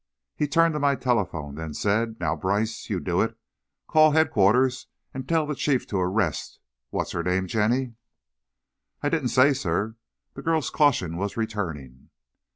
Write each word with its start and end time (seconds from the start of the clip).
He 0.35 0.47
turned 0.47 0.73
to 0.73 0.79
my 0.79 0.95
telephone, 0.95 1.53
then 1.53 1.75
said: 1.75 2.19
"No, 2.19 2.35
Brice, 2.35 2.89
you 2.89 2.99
do 2.99 3.21
it. 3.21 3.37
Call 3.87 4.13
Headquarters 4.13 4.87
and 5.13 5.29
tell 5.29 5.45
the 5.45 5.53
Chief 5.53 5.85
to 5.89 5.99
arrest, 5.99 6.57
what's 6.89 7.11
her 7.11 7.21
name, 7.21 7.45
Jenny?" 7.45 7.93
"I 9.03 9.05
I 9.05 9.09
didn't 9.11 9.27
say, 9.29 9.53
sir." 9.53 9.97
The 10.33 10.41
girl's 10.41 10.71
caution 10.71 11.17
was 11.17 11.37
returning. 11.37 12.09